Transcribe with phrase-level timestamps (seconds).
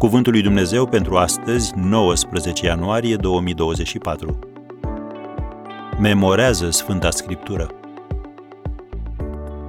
[0.00, 4.38] Cuvântul lui Dumnezeu pentru astăzi, 19 ianuarie 2024.
[5.98, 7.70] Memorează Sfânta Scriptură.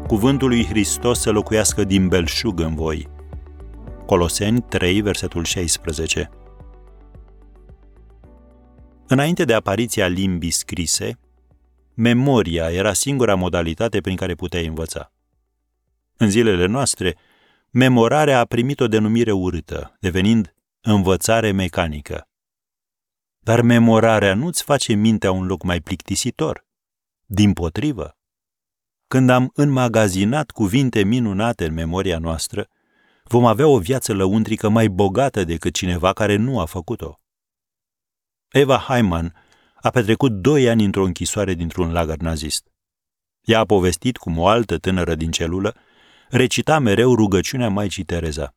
[0.08, 3.10] Cuvântul lui Hristos să locuiască din belșug în voi.
[4.06, 6.30] Coloseni 3, versetul 16.
[9.08, 11.20] Înainte de apariția limbii scrise,
[11.94, 15.12] memoria era singura modalitate prin care puteai învăța.
[16.18, 17.16] În zilele noastre,
[17.72, 22.30] memorarea a primit o denumire urâtă, devenind învățare mecanică.
[23.40, 26.66] Dar memorarea nu-ți face mintea un loc mai plictisitor.
[27.26, 28.18] Din potrivă,
[29.08, 32.68] când am înmagazinat cuvinte minunate în memoria noastră,
[33.24, 37.20] vom avea o viață lăuntrică mai bogată decât cineva care nu a făcut-o.
[38.50, 39.36] Eva Heiman
[39.82, 42.68] a petrecut doi ani într-o închisoare dintr-un lagăr nazist.
[43.42, 45.76] Ea a povestit cum o altă tânără din celulă
[46.32, 48.56] recita mereu rugăciunea Maicii Tereza.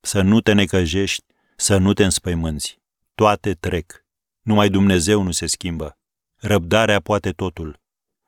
[0.00, 1.24] Să nu te necăjești,
[1.56, 2.78] să nu te înspăimânți.
[3.14, 4.04] Toate trec.
[4.40, 5.98] Numai Dumnezeu nu se schimbă.
[6.36, 7.80] Răbdarea poate totul.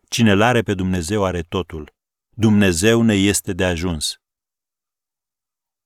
[0.08, 1.94] Cine l-are pe Dumnezeu are totul.
[2.30, 4.20] Dumnezeu ne este de ajuns.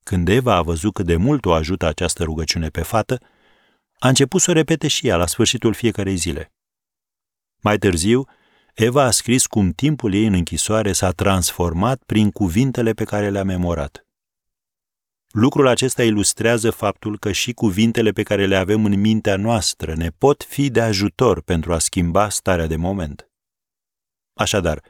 [0.02, 3.19] Când Eva a văzut cât de mult o ajută această rugăciune pe fată,
[3.98, 6.52] a început să o repete și ea la sfârșitul fiecarei zile.
[7.61, 8.27] Mai târziu,
[8.75, 13.44] Eva a scris cum timpul ei în închisoare s-a transformat prin cuvintele pe care le-a
[13.44, 14.06] memorat.
[15.30, 20.08] Lucrul acesta ilustrează faptul că și cuvintele pe care le avem în mintea noastră ne
[20.11, 23.30] pot fi de ajutor pentru a schimba starea de moment.
[24.33, 24.83] Așadar,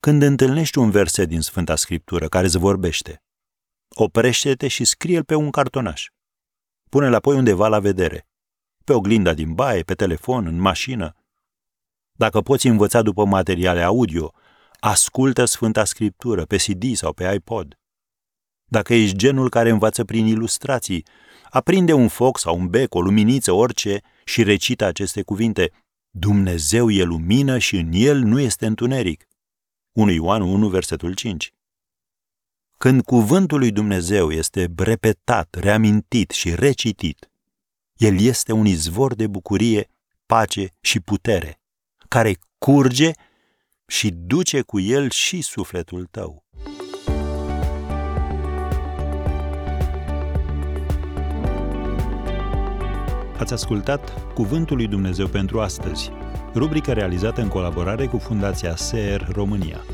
[0.00, 3.22] când întâlnești un verset din Sfânta Scriptură care îți vorbește,
[3.88, 6.06] oprește-te și scrie-l pe un cartonaș.
[6.90, 8.28] Pune-l apoi undeva la vedere,
[8.84, 11.12] pe oglinda din baie, pe telefon, în mașină,
[12.18, 14.32] dacă poți învăța după materiale audio,
[14.80, 17.78] ascultă Sfânta Scriptură pe CD sau pe iPod.
[18.64, 21.06] Dacă ești genul care învață prin ilustrații,
[21.50, 25.70] aprinde un foc sau un bec, o luminiță, orice și recită aceste cuvinte.
[26.10, 29.28] Dumnezeu e lumină și în el nu este întuneric.
[29.92, 31.52] 1 Ioan 1, versetul 5.
[32.78, 37.30] Când cuvântul lui Dumnezeu este repetat, reamintit și recitit,
[37.96, 39.90] el este un izvor de bucurie,
[40.26, 41.58] pace și putere
[42.08, 43.10] care curge
[43.86, 46.44] și duce cu el și sufletul tău.
[53.38, 56.10] Ați ascultat Cuvântul lui Dumnezeu pentru astăzi,
[56.54, 59.84] rubrica realizată în colaborare cu Fundația SER România.